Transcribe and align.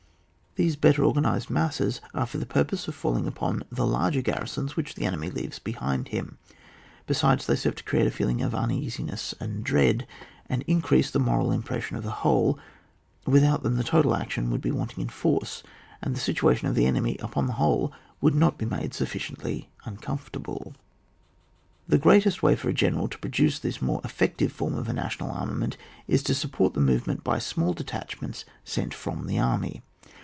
These 0.57 0.75
better 0.75 1.05
organised 1.05 1.49
masses, 1.49 2.01
are 2.13 2.25
for 2.25 2.37
the 2.37 2.45
purpose 2.45 2.89
of 2.89 2.93
falling 2.93 3.25
upon 3.25 3.63
the 3.71 3.87
larger 3.87 4.21
garrisons 4.21 4.75
which 4.75 4.95
the 4.95 5.05
enemy 5.05 5.29
leaves 5.29 5.59
behind 5.59 6.09
him. 6.09 6.39
Besides, 7.07 7.45
they 7.45 7.55
serve 7.55 7.75
to 7.75 7.85
create 7.85 8.05
a 8.05 8.11
feeling 8.11 8.41
of 8.41 8.53
uneasiness 8.53 9.33
and 9.39 9.63
dread, 9.63 10.05
and 10.49 10.61
increase 10.63 11.09
the 11.09 11.21
moral 11.21 11.53
im 11.53 11.63
pression 11.63 11.95
of 11.95 12.03
the 12.03 12.11
whole, 12.11 12.59
without 13.25 13.63
them 13.63 13.77
the 13.77 13.83
total 13.85 14.13
action 14.13 14.49
would 14.51 14.59
be 14.59 14.71
wanting 14.71 15.01
in 15.01 15.07
force, 15.07 15.63
and 16.01 16.13
the 16.13 16.19
situation 16.19 16.67
of 16.67 16.75
the 16.75 16.85
enemy 16.85 17.15
upon 17.21 17.47
the 17.47 17.53
whole 17.53 17.93
would 18.19 18.35
not 18.35 18.57
be 18.57 18.65
made 18.65 18.91
sufliciently 18.93 19.67
un 19.85 19.95
comfortable. 19.95 20.73
The 21.87 21.97
easiest 22.13 22.43
way 22.43 22.57
for 22.57 22.67
a 22.67 22.73
general 22.73 23.07
to 23.07 23.17
pro 23.17 23.31
duce 23.31 23.57
this 23.57 23.81
more 23.81 24.01
effective 24.03 24.51
form 24.51 24.75
of 24.75 24.89
a 24.89 24.93
national 24.93 25.31
armament, 25.31 25.77
is 26.09 26.21
to 26.23 26.35
support 26.35 26.73
the 26.73 26.81
movement 26.81 27.23
by 27.23 27.39
small 27.39 27.71
detachments 27.71 28.43
sent 28.65 28.93
from 28.93 29.27
the 29.27 29.39
army. 29.39 29.81